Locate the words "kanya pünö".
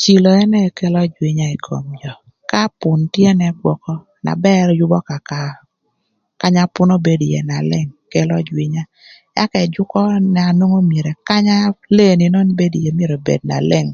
6.40-6.94